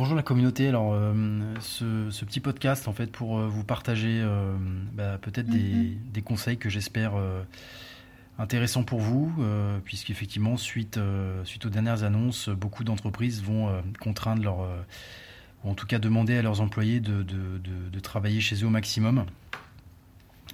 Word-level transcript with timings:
Bonjour 0.00 0.16
la 0.16 0.22
communauté. 0.22 0.66
Alors, 0.66 0.94
euh, 0.94 1.12
ce, 1.60 2.24
petit 2.24 2.40
podcast, 2.40 2.88
en 2.88 2.94
fait, 2.94 3.12
pour 3.12 3.38
euh, 3.38 3.46
vous 3.46 3.64
partager 3.64 4.22
euh, 4.22 4.56
bah, 4.94 5.18
peut-être 5.20 5.46
des, 5.46 5.98
des, 6.10 6.22
conseils 6.22 6.56
que 6.56 6.70
j'espère 6.70 7.12
intéressants 8.38 8.82
pour 8.82 9.00
vous, 9.00 9.30
puisqu'effectivement, 9.84 10.56
suite, 10.56 10.98
suite 11.44 11.66
aux 11.66 11.68
dernières 11.68 12.02
annonces, 12.02 12.48
beaucoup 12.48 12.82
d'entreprises 12.82 13.42
vont 13.42 13.70
contraindre 14.00 14.42
leur, 14.42 14.60
ou 15.64 15.70
en 15.70 15.74
tout 15.74 15.86
cas 15.86 15.98
demander 15.98 16.34
à 16.38 16.40
leurs 16.40 16.62
employés 16.62 17.00
de, 17.00 17.22
de, 17.22 17.58
de, 17.92 18.00
travailler 18.00 18.40
chez 18.40 18.56
eux 18.64 18.68
au 18.68 18.70
maximum. 18.70 19.26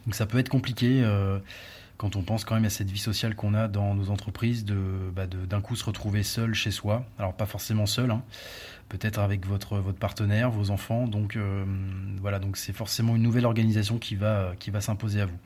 Donc, 0.06 0.16
ça 0.16 0.26
peut 0.26 0.38
être 0.38 0.48
compliqué 0.48 1.04
quand 1.96 2.16
on 2.16 2.22
pense 2.22 2.44
quand 2.44 2.54
même 2.54 2.64
à 2.64 2.70
cette 2.70 2.90
vie 2.90 2.98
sociale 2.98 3.34
qu'on 3.34 3.54
a 3.54 3.68
dans 3.68 3.94
nos 3.94 4.10
entreprises, 4.10 4.64
de 4.64 4.76
bah, 5.14 5.26
d'un 5.26 5.60
coup 5.60 5.76
se 5.76 5.84
retrouver 5.84 6.22
seul 6.22 6.54
chez 6.54 6.70
soi. 6.70 7.04
Alors 7.18 7.34
pas 7.34 7.46
forcément 7.46 7.86
seul, 7.86 8.10
hein. 8.10 8.22
peut-être 8.88 9.18
avec 9.18 9.46
votre 9.46 9.78
votre 9.78 9.98
partenaire, 9.98 10.50
vos 10.50 10.70
enfants. 10.70 11.06
Donc 11.06 11.36
euh, 11.36 11.64
voilà, 12.20 12.38
donc 12.38 12.56
c'est 12.56 12.72
forcément 12.74 13.16
une 13.16 13.22
nouvelle 13.22 13.46
organisation 13.46 13.98
qui 13.98 14.14
va 14.14 14.52
qui 14.58 14.70
va 14.70 14.80
s'imposer 14.80 15.20
à 15.22 15.26
vous. 15.26 15.38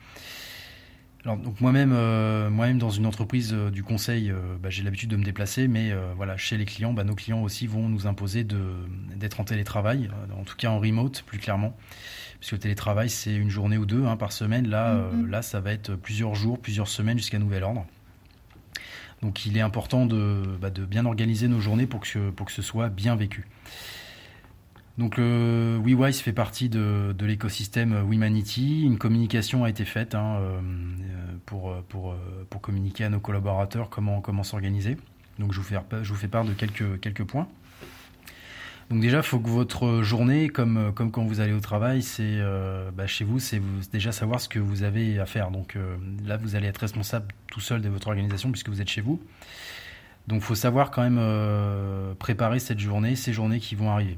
Alors 1.23 1.37
donc 1.37 1.61
moi-même 1.61 1.91
euh, 1.93 2.49
moi-même 2.49 2.79
dans 2.79 2.89
une 2.89 3.05
entreprise 3.05 3.53
euh, 3.53 3.69
du 3.69 3.83
conseil, 3.83 4.33
bah, 4.61 4.69
j'ai 4.69 4.81
l'habitude 4.81 5.09
de 5.09 5.17
me 5.17 5.23
déplacer, 5.23 5.67
mais 5.67 5.93
voilà 6.15 6.37
chez 6.37 6.57
les 6.57 6.65
clients, 6.65 6.93
bah, 6.93 7.03
nos 7.03 7.15
clients 7.15 7.43
aussi 7.43 7.67
vont 7.67 7.89
nous 7.89 8.07
imposer 8.07 8.43
de 8.43 8.59
d'être 9.15 9.39
en 9.39 9.43
télétravail, 9.43 10.09
en 10.37 10.43
tout 10.43 10.55
cas 10.55 10.69
en 10.69 10.79
remote 10.79 11.23
plus 11.23 11.37
clairement 11.37 11.77
puisque 12.41 12.53
le 12.53 12.59
télétravail, 12.59 13.09
c'est 13.09 13.35
une 13.35 13.51
journée 13.51 13.77
ou 13.77 13.85
deux 13.85 14.03
hein, 14.05 14.17
par 14.17 14.31
semaine. 14.31 14.67
Là, 14.67 14.95
euh, 14.95 15.11
là, 15.29 15.43
ça 15.43 15.59
va 15.61 15.71
être 15.71 15.93
plusieurs 15.95 16.33
jours, 16.33 16.59
plusieurs 16.59 16.87
semaines 16.87 17.19
jusqu'à 17.19 17.37
nouvel 17.37 17.63
ordre. 17.63 17.85
Donc 19.21 19.45
il 19.45 19.55
est 19.55 19.61
important 19.61 20.07
de, 20.07 20.57
bah, 20.59 20.71
de, 20.71 20.83
bien 20.83 21.05
organiser 21.05 21.47
nos 21.47 21.59
journées 21.59 21.85
pour 21.85 21.99
que, 21.99 22.31
pour 22.31 22.47
que 22.47 22.51
ce 22.51 22.63
soit 22.63 22.89
bien 22.89 23.15
vécu. 23.15 23.47
Donc 25.01 25.17
le 25.17 25.81
WeWise 25.83 26.19
fait 26.19 26.31
partie 26.31 26.69
de, 26.69 27.15
l'écosystème 27.21 28.07
WeManity. 28.07 28.83
Une 28.83 28.99
communication 28.99 29.63
a 29.63 29.69
été 29.71 29.83
faite 29.83 30.13
hein, 30.13 30.37
euh, 30.39 30.59
pour, 31.47 31.73
pour, 31.89 32.13
pour, 32.51 32.61
communiquer 32.61 33.05
à 33.05 33.09
nos 33.09 33.19
collaborateurs 33.19 33.89
comment, 33.89 34.43
s'organiser. 34.43 34.97
Donc 35.39 35.53
je 35.53 35.59
vous, 35.59 35.65
fais, 35.65 36.27
part 36.27 36.45
de 36.45 36.53
quelques, 36.53 37.23
points. 37.23 37.47
Donc 38.91 39.01
déjà, 39.01 39.17
il 39.17 39.23
faut 39.23 39.39
que 39.39 39.49
votre 39.49 40.03
journée, 40.03 40.49
comme, 40.49 40.93
quand 40.93 41.23
vous 41.23 41.39
allez 41.39 41.53
au 41.53 41.61
travail, 41.61 42.03
euh, 42.19 42.91
bah, 42.91 43.07
chez 43.07 43.25
vous, 43.25 43.39
c'est 43.39 43.59
déjà 43.91 44.11
savoir 44.11 44.39
ce 44.39 44.49
que 44.49 44.59
vous 44.59 44.83
avez 44.83 45.17
à 45.17 45.25
faire. 45.25 45.49
Donc 45.49 45.77
euh, 45.77 45.95
là, 46.27 46.37
vous 46.37 46.55
allez 46.55 46.67
être 46.67 46.77
responsable 46.77 47.33
tout 47.47 47.59
seul 47.59 47.81
de 47.81 47.89
votre 47.89 48.09
organisation 48.09 48.51
puisque 48.51 48.69
vous 48.69 48.81
êtes 48.81 48.89
chez 48.89 49.01
vous. 49.01 49.19
Donc 50.27 50.41
faut 50.41 50.55
savoir 50.55 50.91
quand 50.91 51.01
même 51.01 51.19
euh, 51.19 52.13
préparer 52.15 52.59
cette 52.59 52.79
journée, 52.79 53.15
ces 53.15 53.33
journées 53.33 53.59
qui 53.59 53.75
vont 53.75 53.89
arriver. 53.91 54.17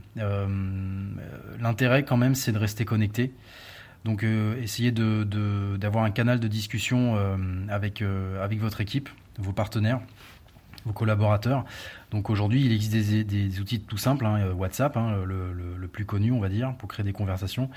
L'intérêt 1.60 2.04
quand 2.04 2.18
même, 2.18 2.36
c'est 2.36 2.52
de 2.52 2.58
rester 2.58 2.86
connecté. 2.86 3.34
Donc 4.04 4.24
essayez 4.24 4.92
d'avoir 4.92 6.04
de, 6.04 6.10
un 6.10 6.12
canal 6.12 6.40
de 6.40 6.48
discussion 6.48 7.18
avec, 7.70 8.04
avec 8.42 8.60
votre 8.60 8.82
équipe, 8.82 9.10
vos 9.38 9.54
partenaires 9.54 10.02
vos 10.86 10.94
collaborateurs. 10.94 11.66
Donc 12.12 12.30
aujourd'hui, 12.30 12.66
il 12.66 12.72
existe 12.72 13.10
des, 13.26 13.60
outils 13.60 13.80
tout 13.80 13.98
simples, 13.98 14.26
hein, 14.26 14.52
WhatsApp, 14.52 14.98
hein, 14.98 15.24
le, 15.26 15.88
plus 15.88 16.06
connu, 16.06 16.32
on 16.32 16.40
va 16.40 16.50
dire, 16.50 16.74
pour 16.78 16.90
créer 16.90 17.04
des 17.04 17.14
conversations. 17.14 17.70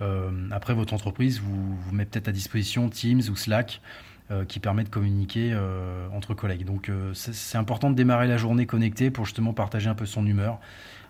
Euh, 0.00 0.30
après, 0.52 0.74
votre 0.74 0.94
entreprise 0.94 1.40
vous, 1.40 1.76
vous 1.76 1.94
met 1.94 2.04
peut-être 2.04 2.28
à 2.28 2.32
disposition 2.32 2.88
Teams 2.88 3.22
ou 3.30 3.36
Slack. 3.36 3.80
Euh, 4.30 4.46
qui 4.46 4.58
permet 4.58 4.84
de 4.84 4.88
communiquer 4.88 5.50
euh, 5.52 6.08
entre 6.14 6.32
collègues. 6.32 6.64
Donc 6.64 6.90
c'est 7.12 7.58
important 7.58 7.90
de 7.90 7.94
démarrer 7.94 8.26
la 8.26 8.38
journée 8.38 8.64
connectée 8.64 9.10
pour 9.10 9.26
justement 9.26 9.52
partager 9.52 9.90
un 9.90 9.94
peu 9.94 10.06
son 10.06 10.26
humeur. 10.26 10.60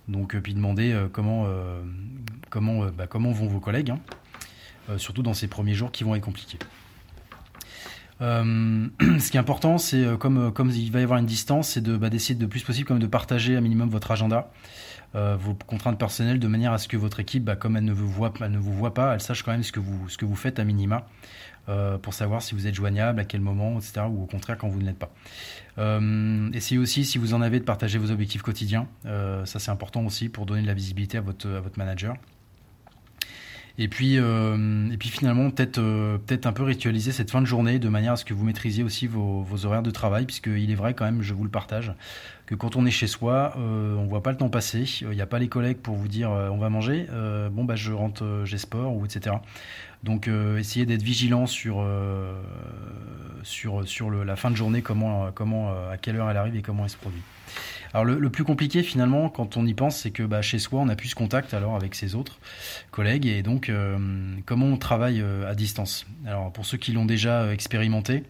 Donc 0.09 0.37
puis 0.37 0.53
demander 0.53 0.95
comment 1.13 1.47
comment 2.51 2.87
bah, 2.87 3.07
comment 3.07 3.31
vont 3.31 3.47
vos 3.47 3.61
collègues, 3.61 3.91
hein. 3.91 4.99
surtout 4.99 5.23
dans 5.23 5.33
ces 5.33 5.47
premiers 5.47 5.75
jours 5.75 5.93
qui 5.93 6.03
vont 6.03 6.17
être 6.17 6.25
compliqués. 6.25 6.59
Euh, 8.21 8.87
ce 9.19 9.31
qui 9.31 9.37
est 9.37 9.41
important, 9.41 9.79
c'est 9.79 10.05
euh, 10.05 10.17
comme, 10.17 10.49
euh, 10.49 10.51
comme 10.51 10.71
il 10.71 10.91
va 10.93 11.01
y 11.01 11.03
avoir 11.03 11.19
une 11.19 11.27
distance, 11.27 11.71
c'est 11.71 11.81
de, 11.81 11.97
bah, 11.97 12.11
d'essayer 12.11 12.35
de 12.35 12.47
plus 12.47 12.63
possible 12.63 12.87
comme 12.87 12.99
de 12.99 13.07
partager 13.07 13.57
un 13.57 13.61
minimum 13.61 13.89
votre 13.89 14.11
agenda, 14.11 14.51
vos 15.15 15.55
contraintes 15.55 15.97
personnelles, 15.97 16.41
de 16.41 16.49
manière 16.49 16.73
à 16.73 16.79
ce 16.79 16.89
que 16.89 16.97
votre 16.97 17.21
équipe, 17.21 17.45
bah, 17.45 17.55
comme 17.55 17.77
elle 17.77 17.85
ne, 17.85 17.93
vous 17.93 18.09
voit, 18.09 18.33
pas, 18.95 19.15
elle 19.15 19.21
sache 19.21 19.45
quand 19.45 19.53
même 19.53 19.63
ce 19.63 19.71
que 19.71 19.79
vous, 19.79 20.35
faites 20.35 20.59
à 20.59 20.65
minima. 20.65 21.07
pour 22.03 22.13
savoir 22.15 22.43
si 22.43 22.57
vous 22.57 22.67
êtes 22.67 22.75
joignable, 22.75 23.21
à 23.21 23.25
quel 23.25 23.41
moment, 23.41 23.79
etc., 23.79 24.07
ou 24.11 24.25
au 24.25 24.27
contraire 24.27 24.59
quand 24.59 24.67
vous 24.67 24.81
ne 24.81 24.87
l'êtes 24.87 24.99
pas. 24.99 25.13
essayez 26.53 26.81
aussi, 26.81 27.05
si 27.05 27.19
vous 27.19 27.33
en 27.33 27.43
avez, 27.43 27.61
de 27.61 27.65
partager 27.65 27.97
vos 27.97 28.11
objectifs 28.11 28.43
quotidiens. 28.43 28.89
ça, 29.05 29.61
c'est 29.61 29.71
important 29.71 30.05
aussi 30.05 30.29
pour 30.29 30.47
donner 30.47 30.63
de 30.63 30.67
la 30.67 30.75
visibilité 30.75 31.17
à 31.17 31.21
votre 31.21 31.79
manager. 31.79 32.17
Et 33.77 33.89
puis, 33.89 34.19
euh, 34.19 34.89
et 34.93 34.97
puis 34.97 35.09
finalement, 35.09 35.51
peut-être 35.51 35.79
euh, 35.79 36.19
peut-être 36.19 36.47
un 36.47 36.53
peu 36.53 36.63
ritualiser 36.63 37.11
cette 37.11 37.33
fin 37.33 37.41
de 37.41 37.47
journée 37.47 37.81
de 37.81 37.89
manière 37.89 38.13
à 38.13 38.17
ce 38.17 38.25
que 38.25 38.33
vous 38.33 38.45
maîtrisiez 38.45 38.85
aussi 38.85 39.09
vos, 39.09 39.45
horaires 39.65 39.83
de 39.83 39.91
travail, 39.91 40.27
puisqu'il 40.27 40.71
est 40.71 40.77
vrai 40.77 40.95
quand 40.95 41.05
même, 41.05 41.23
je 41.23 41.35
vous 41.35 41.43
le 41.43 41.51
partage, 41.51 41.93
que 42.47 42.55
quand 42.55 42.77
on 42.77 42.87
est 42.87 42.93
chez 42.93 43.09
soi, 43.09 43.55
euh, 43.59 43.97
on 43.97 44.07
voit 44.07 44.23
pas 44.23 44.31
le 44.31 44.37
temps 44.37 44.49
passer. 44.49 44.85
Il 45.03 45.09
n'y 45.09 45.21
a 45.21 45.27
pas 45.27 45.41
les 45.41 45.49
collègues 45.49 45.79
pour 45.79 45.97
vous 45.97 46.07
dire 46.07 46.31
on 46.31 46.59
va 46.59 46.69
manger. 46.69 47.07
bon 47.51 47.65
bah 47.65 47.75
je 47.75 47.93
rentre, 47.93 48.43
j'ai 48.45 48.59
sport 48.59 48.97
ou 48.97 49.05
etc. 49.05 49.37
Donc 50.05 50.29
essayez 50.29 50.87
d'être 50.87 51.03
vigilant 51.03 51.47
sur 51.47 51.85
sur 53.43 53.89
sur 53.89 54.11
le, 54.11 54.23
la 54.23 54.37
fin 54.37 54.51
de 54.51 54.57
journée, 54.57 54.83
comment 54.83 55.33
comment 55.33 55.71
à 55.91 55.97
quelle 55.97 56.17
heure 56.17 56.31
elle 56.31 56.37
arrive 56.37 56.57
et 56.57 56.63
comment 56.63 56.85
elle 56.85 56.91
se 56.91 56.97
produit. 56.97 57.23
Alors 57.95 58.05
le, 58.05 58.29
plus 58.29 58.43
compliqué 58.43 58.83
finalement, 58.83 59.29
quand 59.29 59.57
on 59.57 59.65
y 59.65 59.73
pense, 59.73 59.99
c'est 59.99 60.11
que 60.11 60.25
bah, 60.25 60.43
chez 60.43 60.59
soi, 60.59 60.81
on 60.81 60.87
n'a 60.87 60.97
plus 60.97 61.11
ce 61.11 61.15
contact 61.15 61.55
alors 61.55 61.77
avec 61.77 61.95
ses 61.95 62.17
autres 62.17 62.41
collègues 62.91 63.27
et 63.27 63.45
donc 63.45 63.69
euh, 63.69 63.97
comment 64.47 64.67
on 64.67 64.77
travaille 64.77 65.21
euh, 65.21 65.49
à 65.49 65.55
distance? 65.55 66.05
Alors 66.27 66.53
pour 66.53 66.67
ceux 66.67 66.77
qui 66.77 66.91
l'ont 66.91 67.05
déjà 67.05 67.43
euh, 67.43 67.53
expérimenté, 67.53 68.25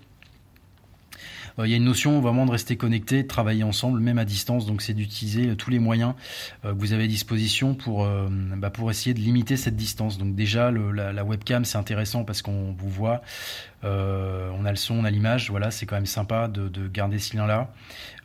il 1.58 1.70
y 1.70 1.74
a 1.74 1.76
une 1.76 1.84
notion 1.84 2.20
vraiment 2.20 2.46
de 2.46 2.50
rester 2.50 2.76
connecté, 2.76 3.22
de 3.22 3.28
travailler 3.28 3.62
ensemble, 3.62 4.00
même 4.00 4.18
à 4.18 4.24
distance. 4.24 4.66
Donc, 4.66 4.82
c'est 4.82 4.94
d'utiliser 4.94 5.54
tous 5.56 5.70
les 5.70 5.78
moyens 5.78 6.14
que 6.62 6.68
vous 6.68 6.92
avez 6.92 7.04
à 7.04 7.06
disposition 7.06 7.74
pour, 7.74 8.08
bah, 8.56 8.70
pour 8.70 8.90
essayer 8.90 9.14
de 9.14 9.20
limiter 9.20 9.56
cette 9.56 9.76
distance. 9.76 10.18
Donc, 10.18 10.34
déjà, 10.34 10.70
la, 10.70 11.24
webcam, 11.24 11.64
c'est 11.64 11.78
intéressant 11.78 12.24
parce 12.24 12.42
qu'on 12.42 12.74
vous 12.76 12.90
voit. 12.90 13.22
Euh, 13.84 14.50
on 14.58 14.64
a 14.64 14.70
le 14.70 14.76
son, 14.76 14.94
on 14.94 15.04
a 15.04 15.10
l'image, 15.10 15.50
voilà, 15.50 15.70
c'est 15.70 15.86
quand 15.86 15.96
même 15.96 16.06
sympa 16.06 16.48
de, 16.48 16.88
garder 16.88 17.18
ce 17.18 17.36
lien-là. 17.36 17.70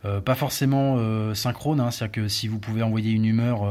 Euh, 0.04 0.20
pas 0.20 0.34
forcément 0.34 0.96
euh, 0.98 1.34
synchrone, 1.34 1.80
hein, 1.80 1.90
c'est-à-dire 1.90 2.22
que 2.22 2.28
si 2.28 2.48
vous 2.48 2.58
pouvez 2.58 2.82
envoyer 2.82 3.12
une 3.12 3.24
humeur 3.24 3.62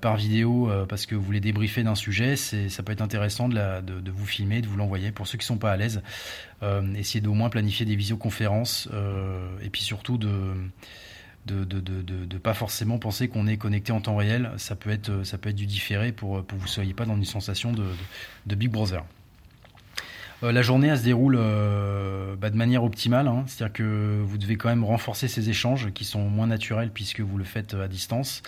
par 0.00 0.16
vidéo 0.16 0.70
parce 0.88 1.06
que 1.06 1.14
vous 1.14 1.22
voulez 1.22 1.40
débriefer 1.40 1.82
d'un 1.82 1.94
sujet, 1.94 2.36
ça 2.36 2.82
peut 2.82 2.92
être 2.92 3.02
intéressant 3.02 3.48
de, 3.48 4.10
vous 4.10 4.26
filmer, 4.26 4.60
de 4.60 4.66
vous 4.66 4.76
l'envoyer. 4.76 5.12
Pour 5.12 5.26
ceux 5.26 5.38
qui 5.38 5.46
sont 5.46 5.58
pas 5.58 5.72
à 5.72 5.76
l'aise, 5.76 6.02
essayez 6.96 7.20
d'au 7.20 7.34
moins 7.34 7.50
planifier 7.50 7.86
des 7.86 7.96
visioconférences 7.96 8.88
et 9.62 9.70
puis 9.70 9.82
surtout 9.82 10.18
de 10.18 10.54
de, 11.46 12.38
pas 12.38 12.52
forcément 12.52 12.98
penser 12.98 13.28
qu'on 13.28 13.46
est 13.46 13.56
connecté 13.56 13.92
en 13.92 14.00
temps 14.00 14.16
réel. 14.16 14.50
Ça 14.58 14.76
peut 14.76 14.90
être, 14.90 15.24
ça 15.24 15.38
peut 15.38 15.48
être 15.48 15.56
du 15.56 15.66
différé 15.66 16.12
pour, 16.12 16.44
pour 16.44 16.58
que 16.58 16.62
vous 16.62 16.68
ne 16.68 16.72
soyez 16.72 16.94
pas 16.94 17.06
dans 17.06 17.16
une 17.16 17.24
sensation 17.24 17.72
de, 17.72 18.54
Big 18.54 18.70
Brother. 18.70 19.04
Euh, 20.42 20.52
la 20.52 20.62
journée, 20.62 20.88
elle 20.88 20.98
se 20.98 21.04
déroule 21.04 21.36
euh, 21.38 22.36
bah, 22.36 22.50
de 22.50 22.56
manière 22.56 22.84
optimale. 22.84 23.26
Hein. 23.26 23.44
C'est-à-dire 23.46 23.72
que 23.72 24.20
vous 24.24 24.38
devez 24.38 24.56
quand 24.56 24.68
même 24.68 24.84
renforcer 24.84 25.28
ces 25.28 25.50
échanges 25.50 25.92
qui 25.92 26.04
sont 26.04 26.22
moins 26.28 26.46
naturels 26.46 26.90
puisque 26.92 27.20
vous 27.20 27.38
le 27.38 27.44
faites 27.44 27.74
à 27.74 27.88
distance. 27.88 28.42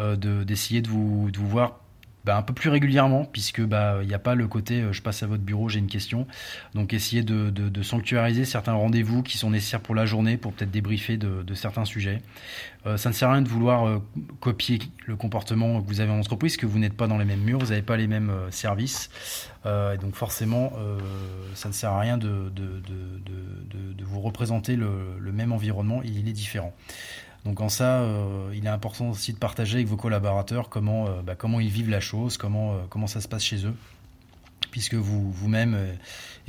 Euh, 0.00 0.16
d'essayer 0.16 0.82
de, 0.82 0.88
vous, 0.88 1.30
de 1.30 1.38
vous 1.38 1.48
voir 1.48 1.78
bah, 2.24 2.36
un 2.36 2.42
peu 2.42 2.54
plus 2.54 2.70
régulièrement, 2.70 3.24
puisque 3.24 3.62
bah 3.62 3.98
il 4.02 4.08
n'y 4.08 4.14
a 4.14 4.18
pas 4.18 4.34
le 4.34 4.48
côté 4.48 4.84
je 4.92 5.02
passe 5.02 5.22
à 5.22 5.26
votre 5.26 5.42
bureau, 5.42 5.68
j'ai 5.68 5.78
une 5.78 5.88
question. 5.88 6.26
Donc 6.74 6.92
essayez 6.92 7.22
de, 7.22 7.50
de, 7.50 7.82
sanctuariser 7.82 8.44
certains 8.44 8.72
rendez-vous 8.72 9.22
qui 9.22 9.38
sont 9.38 9.50
nécessaires 9.50 9.80
pour 9.80 9.94
la 9.94 10.06
journée, 10.06 10.36
pour 10.36 10.52
peut-être 10.52 10.70
débriefer 10.70 11.16
de, 11.16 11.54
certains 11.54 11.84
sujets. 11.84 12.20
Euh, 12.86 12.96
ça 12.96 13.08
ne 13.08 13.14
sert 13.14 13.30
à 13.30 13.32
rien 13.32 13.42
de 13.42 13.48
vouloir 13.48 13.86
euh, 13.86 14.02
copier 14.40 14.78
le 15.06 15.16
comportement 15.16 15.80
que 15.80 15.86
vous 15.86 16.00
avez 16.00 16.10
en 16.10 16.18
entreprise, 16.18 16.56
que 16.56 16.66
vous 16.66 16.78
n'êtes 16.78 16.94
pas 16.94 17.06
dans 17.06 17.16
les 17.16 17.24
mêmes 17.24 17.40
murs, 17.40 17.58
vous 17.58 17.68
n'avez 17.70 17.82
pas 17.82 17.96
les 17.96 18.06
mêmes 18.06 18.30
euh, 18.30 18.50
services. 18.50 19.10
et 19.64 19.96
donc 19.98 20.14
forcément, 20.14 20.72
ça 21.54 21.68
ne 21.68 21.72
sert 21.72 21.90
à 21.90 22.00
rien 22.00 22.18
de, 22.18 22.50
de 22.54 24.04
vous 24.04 24.20
représenter 24.20 24.76
le, 24.76 25.16
le, 25.18 25.32
même 25.32 25.52
environnement, 25.52 26.02
il 26.04 26.28
est 26.28 26.32
différent. 26.32 26.74
Donc 27.44 27.60
en 27.60 27.68
ça, 27.68 28.00
euh, 28.00 28.50
il 28.54 28.64
est 28.64 28.70
important 28.70 29.10
aussi 29.10 29.32
de 29.32 29.38
partager 29.38 29.76
avec 29.76 29.86
vos 29.86 29.96
collaborateurs 29.96 30.70
comment, 30.70 31.06
euh, 31.08 31.22
bah, 31.22 31.34
comment 31.34 31.60
ils 31.60 31.68
vivent 31.68 31.90
la 31.90 32.00
chose, 32.00 32.38
comment, 32.38 32.74
euh, 32.74 32.76
comment 32.88 33.06
ça 33.06 33.20
se 33.20 33.28
passe 33.28 33.44
chez 33.44 33.66
eux, 33.66 33.74
puisque 34.70 34.94
vous, 34.94 35.30
vous-même 35.30 35.76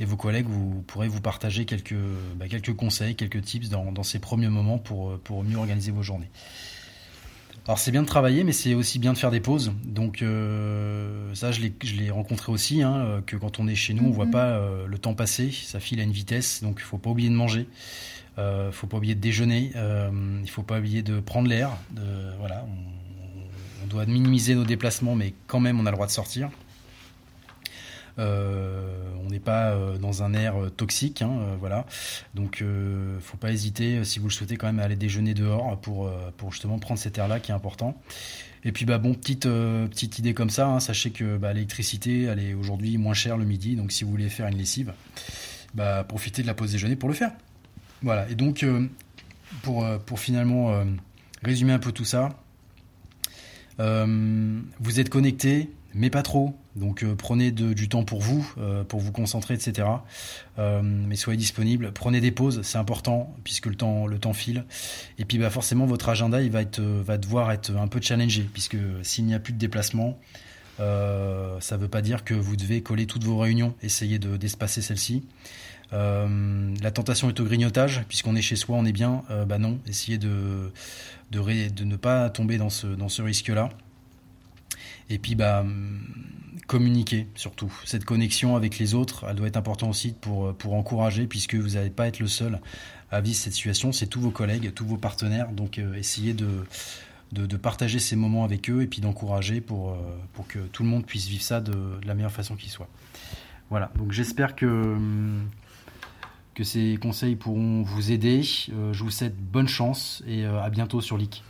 et 0.00 0.04
vos 0.06 0.16
collègues, 0.16 0.46
vous 0.46 0.82
pourrez 0.86 1.08
vous 1.08 1.20
partager 1.20 1.66
quelques, 1.66 1.94
bah, 2.36 2.48
quelques 2.48 2.74
conseils, 2.74 3.14
quelques 3.14 3.42
tips 3.42 3.68
dans, 3.68 3.92
dans, 3.92 4.02
ces 4.02 4.18
premiers 4.18 4.48
moments 4.48 4.78
pour, 4.78 5.18
pour 5.18 5.44
mieux 5.44 5.58
organiser 5.58 5.92
vos 5.92 6.02
journées. 6.02 6.30
Alors 7.66 7.78
c'est 7.78 7.90
bien 7.90 8.02
de 8.02 8.06
travailler, 8.06 8.44
mais 8.44 8.52
c'est 8.52 8.74
aussi 8.74 8.98
bien 8.98 9.12
de 9.12 9.18
faire 9.18 9.32
des 9.32 9.40
pauses. 9.40 9.72
Donc 9.84 10.18
ça, 11.34 11.50
je 11.52 11.60
l'ai 11.60 12.10
rencontré 12.10 12.52
aussi, 12.52 12.82
hein, 12.82 13.22
que 13.26 13.36
quand 13.36 13.58
on 13.58 13.66
est 13.66 13.74
chez 13.74 13.92
nous, 13.92 14.04
on 14.04 14.10
voit 14.10 14.26
mm-hmm. 14.26 14.30
pas 14.30 14.86
le 14.86 14.98
temps 14.98 15.14
passer, 15.14 15.50
ça 15.50 15.80
file 15.80 15.98
à 15.98 16.04
une 16.04 16.12
vitesse, 16.12 16.62
donc 16.62 16.76
il 16.78 16.84
faut 16.84 16.98
pas 16.98 17.10
oublier 17.10 17.28
de 17.28 17.34
manger. 17.34 17.66
Euh, 18.38 18.70
faut 18.70 18.86
pas 18.86 18.98
oublier 18.98 19.14
de 19.14 19.20
déjeuner. 19.20 19.72
Euh, 19.76 20.10
il 20.42 20.50
faut 20.50 20.62
pas 20.62 20.78
oublier 20.78 21.02
de 21.02 21.20
prendre 21.20 21.48
l'air. 21.48 21.70
Voilà, 22.38 22.66
on, 23.82 23.86
doit 23.86 24.04
minimiser 24.04 24.56
nos 24.56 24.64
déplacements, 24.64 25.14
mais 25.14 25.32
quand 25.46 25.60
même 25.60 25.78
on 25.78 25.86
a 25.86 25.90
le 25.90 25.94
droit 25.94 26.06
de 26.06 26.12
sortir. 26.12 26.50
On 29.26 29.30
n'est 29.30 29.40
pas 29.40 29.76
dans 30.00 30.22
un 30.22 30.34
air 30.34 30.54
toxique, 30.76 31.22
hein, 31.22 31.56
voilà. 31.58 31.86
Donc, 32.34 32.62
faut 33.20 33.36
pas 33.36 33.50
hésiter 33.52 34.04
si 34.04 34.18
vous 34.18 34.28
le 34.28 34.32
souhaitez 34.32 34.56
quand 34.56 34.66
même 34.66 34.78
à 34.78 34.84
aller 34.84 34.96
déjeuner 34.96 35.34
dehors 35.34 35.78
pour 35.80 36.10
pour 36.36 36.52
justement 36.52 36.78
prendre 36.78 37.00
cet 37.00 37.18
air-là 37.18 37.40
qui 37.40 37.50
est 37.50 37.54
important. 37.54 38.00
Et 38.64 38.72
puis 38.72 38.84
bah 38.84 38.98
bon, 38.98 39.14
petite 39.14 39.44
petite 39.44 40.18
idée 40.18 40.34
comme 40.34 40.50
ça. 40.50 40.66
Hein, 40.68 40.80
sachez 40.80 41.10
que 41.10 41.36
bah, 41.36 41.52
l'électricité, 41.52 42.22
elle 42.24 42.40
est 42.40 42.54
aujourd'hui 42.54 42.96
moins 42.98 43.14
chère 43.14 43.36
le 43.36 43.44
midi, 43.44 43.76
donc 43.76 43.92
si 43.92 44.04
vous 44.04 44.10
voulez 44.10 44.28
faire 44.28 44.46
une 44.46 44.58
lessive, 44.58 44.92
bah 45.74 46.04
profitez 46.04 46.42
de 46.42 46.46
la 46.46 46.54
pause 46.54 46.72
déjeuner 46.72 46.96
pour 46.96 47.08
le 47.08 47.14
faire. 47.14 47.32
Voilà. 48.02 48.28
Et 48.30 48.34
donc 48.34 48.64
pour 49.62 49.86
pour 50.06 50.20
finalement 50.20 50.84
résumer 51.42 51.72
un 51.72 51.78
peu 51.78 51.92
tout 51.92 52.04
ça, 52.04 52.30
euh, 53.80 54.60
vous 54.80 55.00
êtes 55.00 55.10
connecté, 55.10 55.70
mais 55.96 56.10
pas 56.10 56.22
trop. 56.22 56.54
Donc 56.76 57.02
euh, 57.02 57.14
prenez 57.16 57.50
du 57.50 57.88
temps 57.88 58.04
pour 58.04 58.20
vous, 58.20 58.46
euh, 58.58 58.84
pour 58.84 59.00
vous 59.00 59.12
concentrer, 59.12 59.54
etc. 59.54 59.88
mais 60.58 61.16
soyez 61.16 61.36
disponible. 61.36 61.90
Prenez 61.92 62.20
des 62.20 62.30
pauses, 62.30 62.60
c'est 62.62 62.78
important 62.78 63.34
puisque 63.42 63.66
le 63.66 63.74
temps, 63.74 64.06
le 64.06 64.18
temps 64.18 64.34
file. 64.34 64.64
Et 65.18 65.24
puis 65.24 65.38
bah, 65.38 65.50
forcément 65.50 65.86
votre 65.86 66.08
agenda 66.08 66.42
il 66.42 66.50
va 66.50 66.64
devoir 66.64 67.50
être 67.50 67.74
un 67.74 67.88
peu 67.88 68.00
challengé 68.00 68.48
puisque 68.52 68.76
s'il 69.02 69.24
n'y 69.24 69.34
a 69.34 69.40
plus 69.40 69.54
de 69.54 69.58
déplacement, 69.58 70.18
ça 70.78 70.84
ne 70.84 71.76
veut 71.76 71.88
pas 71.88 72.02
dire 72.02 72.24
que 72.24 72.34
vous 72.34 72.56
devez 72.56 72.82
coller 72.82 73.06
toutes 73.06 73.24
vos 73.24 73.38
réunions. 73.38 73.74
Essayez 73.82 74.18
de 74.18 74.36
d'espacer 74.36 74.82
celles-ci. 74.82 75.24
la 75.92 76.90
tentation 76.92 77.30
est 77.30 77.40
au 77.40 77.44
grignotage, 77.44 78.04
puisqu'on 78.08 78.36
est 78.36 78.42
chez 78.42 78.56
soi, 78.56 78.76
on 78.76 78.84
est 78.84 78.92
bien. 78.92 79.24
bah 79.46 79.58
non, 79.58 79.78
essayez 79.86 80.18
de, 80.18 80.72
ne 81.32 81.96
pas 81.96 82.28
tomber 82.28 82.58
dans 82.58 82.68
ce 82.70 83.22
risque-là. 83.22 83.70
Et 85.10 85.18
puis, 85.18 85.34
bah, 85.34 85.64
communiquer 86.66 87.28
surtout. 87.34 87.72
Cette 87.84 88.04
connexion 88.04 88.56
avec 88.56 88.78
les 88.78 88.94
autres, 88.94 89.24
elle 89.28 89.36
doit 89.36 89.46
être 89.46 89.56
importante 89.56 89.90
aussi 89.90 90.12
pour, 90.12 90.54
pour 90.54 90.74
encourager, 90.74 91.26
puisque 91.26 91.54
vous 91.54 91.70
n'allez 91.70 91.90
pas 91.90 92.08
être 92.08 92.18
le 92.18 92.26
seul 92.26 92.60
à 93.10 93.20
vivre 93.20 93.36
cette 93.36 93.52
situation. 93.52 93.92
C'est 93.92 94.08
tous 94.08 94.20
vos 94.20 94.30
collègues, 94.30 94.72
tous 94.74 94.86
vos 94.86 94.96
partenaires. 94.96 95.50
Donc, 95.52 95.78
euh, 95.78 95.94
essayez 95.94 96.34
de, 96.34 96.64
de, 97.32 97.56
partager 97.56 97.98
ces 97.98 98.16
moments 98.16 98.44
avec 98.44 98.70
eux 98.70 98.82
et 98.82 98.86
puis 98.86 99.00
d'encourager 99.00 99.60
pour, 99.60 99.90
euh, 99.90 99.96
pour 100.32 100.46
que 100.46 100.58
tout 100.58 100.82
le 100.82 100.88
monde 100.88 101.04
puisse 101.04 101.26
vivre 101.26 101.42
ça 101.42 101.60
de, 101.60 101.74
la 102.04 102.14
meilleure 102.14 102.32
façon 102.32 102.56
qui 102.56 102.68
soit. 102.68 102.88
Voilà, 103.70 103.90
donc 103.96 104.12
j'espère 104.12 104.54
que 104.54 104.96
que 106.54 106.64
ces 106.64 106.96
conseils 106.96 107.36
pourront 107.36 107.82
vous 107.82 108.12
aider. 108.12 108.40
Euh, 108.72 108.94
je 108.94 109.04
vous 109.04 109.10
souhaite 109.10 109.36
bonne 109.36 109.68
chance 109.68 110.22
et 110.26 110.46
euh, 110.46 110.62
à 110.62 110.70
bientôt 110.70 111.02
sur 111.02 111.18
Leak. 111.18 111.44